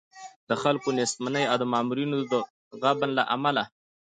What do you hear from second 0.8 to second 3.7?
د نېستمنۍ او د مامورینو د غبن له امله.